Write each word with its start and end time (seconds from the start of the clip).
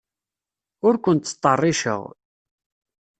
Ur 0.87 0.95
ken-ttṭerriceɣ. 1.03 2.01